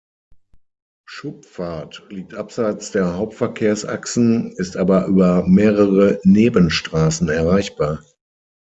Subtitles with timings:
[1.05, 8.03] Schupfart liegt abseits der Hauptverkehrsachsen, ist aber über mehrere Nebenstrassen erreichbar.